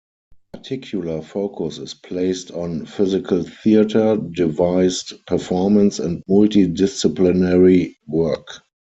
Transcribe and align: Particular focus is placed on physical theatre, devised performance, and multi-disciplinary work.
Particular 0.53 1.21
focus 1.21 1.77
is 1.77 1.93
placed 1.93 2.49
on 2.49 2.87
physical 2.87 3.43
theatre, 3.43 4.17
devised 4.17 5.13
performance, 5.27 5.99
and 5.99 6.23
multi-disciplinary 6.27 7.95
work. 8.07 8.49